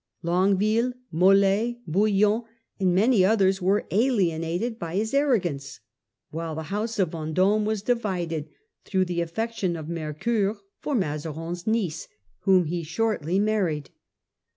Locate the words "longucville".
0.23-0.93